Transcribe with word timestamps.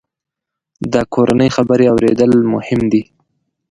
د 0.93 0.95
کورنۍ 1.13 1.49
خبرې 1.55 1.85
اورېدل 1.93 2.31
مهم 2.53 2.81
دي. 2.91 3.03